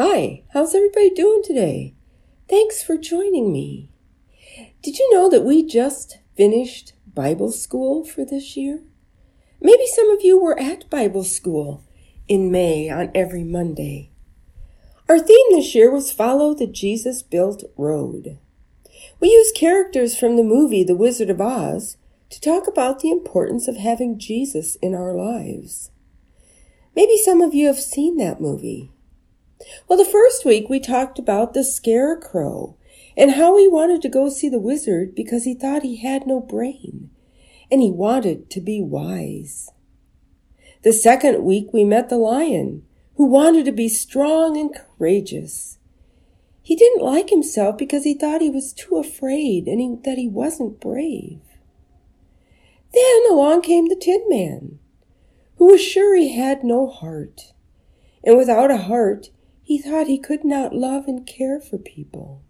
[0.00, 1.92] Hi, how's everybody doing today?
[2.48, 3.90] Thanks for joining me.
[4.80, 8.84] Did you know that we just finished Bible school for this year?
[9.60, 11.82] Maybe some of you were at Bible school
[12.28, 14.12] in May on every Monday.
[15.08, 18.38] Our theme this year was Follow the Jesus Built Road.
[19.18, 21.96] We used characters from the movie The Wizard of Oz
[22.30, 25.90] to talk about the importance of having Jesus in our lives.
[26.94, 28.92] Maybe some of you have seen that movie.
[29.88, 32.76] Well, the first week we talked about the scarecrow
[33.16, 36.40] and how he wanted to go see the wizard because he thought he had no
[36.40, 37.10] brain
[37.70, 39.70] and he wanted to be wise.
[40.82, 42.84] The second week we met the lion
[43.16, 45.78] who wanted to be strong and courageous.
[46.62, 50.28] He didn't like himself because he thought he was too afraid and he, that he
[50.28, 51.40] wasn't brave.
[52.94, 54.78] Then along came the Tin Man,
[55.56, 57.52] who was sure he had no heart.
[58.22, 59.30] And without a heart,
[59.68, 62.42] he thought he could not love and care for people.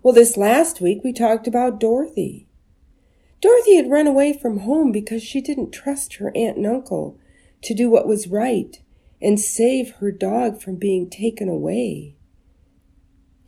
[0.00, 2.46] Well, this last week we talked about Dorothy.
[3.40, 7.18] Dorothy had run away from home because she didn't trust her aunt and uncle
[7.62, 8.80] to do what was right
[9.20, 12.14] and save her dog from being taken away.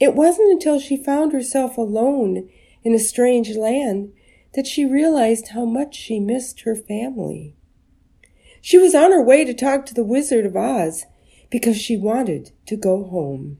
[0.00, 2.50] It wasn't until she found herself alone
[2.82, 4.12] in a strange land
[4.56, 7.54] that she realized how much she missed her family.
[8.60, 11.06] She was on her way to talk to the Wizard of Oz
[11.50, 13.58] because she wanted to go home.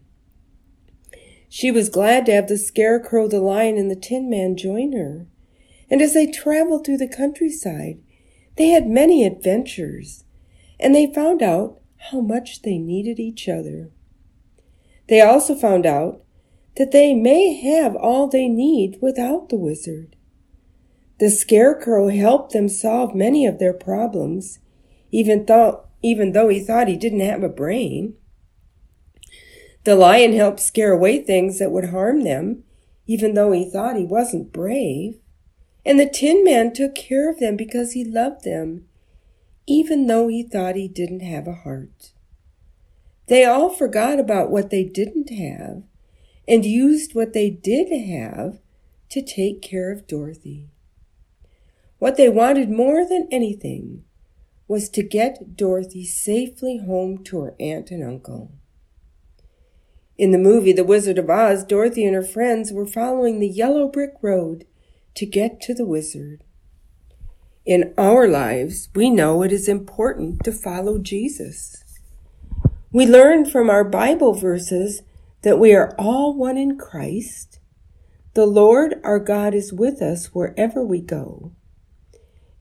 [1.48, 5.27] She was glad to have the Scarecrow, the Lion, and the Tin Man join her.
[5.91, 7.98] And as they traveled through the countryside,
[8.56, 10.24] they had many adventures,
[10.78, 11.80] and they found out
[12.11, 13.91] how much they needed each other.
[15.08, 16.22] They also found out
[16.77, 20.14] that they may have all they need without the wizard.
[21.18, 24.61] The Scarecrow helped them solve many of their problems,
[25.11, 28.15] even though even though he thought he didn't have a brain.
[29.84, 32.65] The lion helped scare away things that would harm them,
[33.07, 35.19] even though he thought he wasn't brave.
[35.84, 38.86] And the Tin Man took care of them because he loved them,
[39.67, 42.13] even though he thought he didn't have a heart.
[43.27, 45.83] They all forgot about what they didn't have
[46.47, 48.58] and used what they did have
[49.11, 50.69] to take care of Dorothy.
[51.98, 54.05] What they wanted more than anything
[54.70, 58.53] was to get Dorothy safely home to her aunt and uncle.
[60.17, 63.89] In the movie The Wizard of Oz, Dorothy and her friends were following the yellow
[63.89, 64.67] brick road
[65.17, 66.45] to get to the wizard.
[67.67, 71.83] In our lives, we know it is important to follow Jesus.
[72.92, 75.03] We learn from our Bible verses
[75.42, 77.59] that we are all one in Christ.
[78.35, 81.57] The Lord our God is with us wherever we go.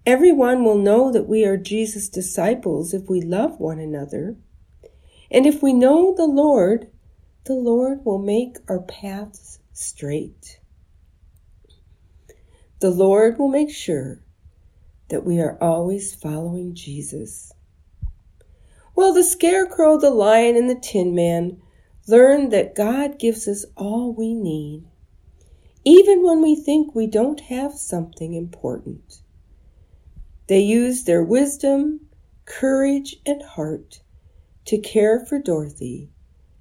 [0.09, 4.37] Everyone will know that we are Jesus' disciples if we love one another.
[5.29, 6.89] And if we know the Lord,
[7.43, 10.59] the Lord will make our paths straight.
[12.79, 14.23] The Lord will make sure
[15.09, 17.53] that we are always following Jesus.
[18.95, 21.61] Well, the scarecrow, the lion, and the tin man
[22.07, 24.85] learned that God gives us all we need,
[25.85, 29.21] even when we think we don't have something important.
[30.49, 32.07] They used their wisdom,
[32.45, 34.01] courage, and heart
[34.65, 36.09] to care for Dorothy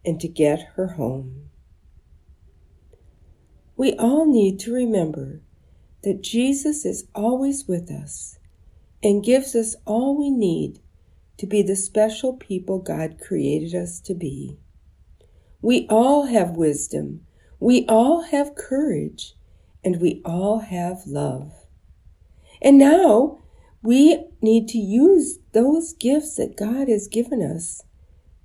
[0.05, 1.49] and to get her home.
[3.79, 5.41] We all need to remember
[6.03, 8.39] that Jesus is always with us
[9.03, 10.81] and gives us all we need
[11.39, 14.59] to be the special people God created us to be.
[15.63, 17.27] We all have wisdom,
[17.59, 19.35] we all have courage,
[19.83, 21.53] and we all have love.
[22.61, 23.39] And now
[23.83, 27.83] we need to use those gifts that God has given us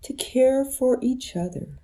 [0.03, 1.79] to care for each other.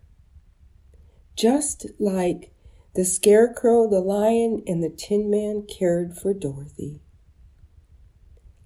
[1.35, 2.51] Just like
[2.95, 7.01] the scarecrow, the lion, and the tin man cared for Dorothy.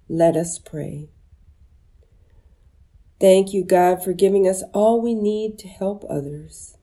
[0.08, 1.08] Let us pray.
[3.20, 6.76] Thank you, God, for giving us all we need to help others.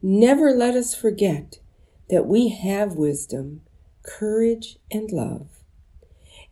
[0.00, 1.58] Never let us forget
[2.08, 3.62] that we have wisdom,
[4.02, 5.55] courage, and love.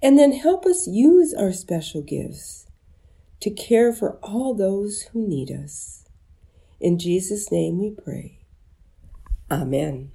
[0.05, 2.67] And then help us use our special gifts
[3.41, 6.05] to care for all those who need us.
[6.79, 8.41] In Jesus' name we pray.
[9.51, 10.13] Amen.